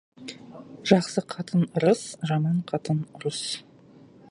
[0.91, 2.01] Жақсы қатын— ырыс,
[2.31, 3.45] жаман қатын— ұрыс.